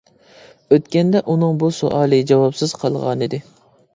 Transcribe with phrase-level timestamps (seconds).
[0.77, 3.43] ئۆتكەندە ئۇنىڭ بۇ سوئالى جاۋابسىز قالغانىدى.